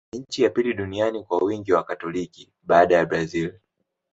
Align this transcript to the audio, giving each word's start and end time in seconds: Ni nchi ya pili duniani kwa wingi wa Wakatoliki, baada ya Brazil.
Ni 0.13 0.19
nchi 0.19 0.43
ya 0.43 0.49
pili 0.49 0.73
duniani 0.73 1.23
kwa 1.23 1.37
wingi 1.43 1.71
wa 1.71 1.77
Wakatoliki, 1.77 2.49
baada 2.63 2.95
ya 2.95 3.05
Brazil. 3.05 3.53